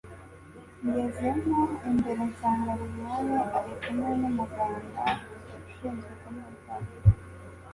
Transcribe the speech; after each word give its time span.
ngezemo 0.85 1.59
imbere 1.89 2.21
nsanga 2.31 2.71
lilian 2.79 3.27
ari 3.57 3.73
kumwe 3.81 4.09
numuganga 4.19 5.03
ushinzwe 5.69 6.11
kumwitaho 6.21 6.89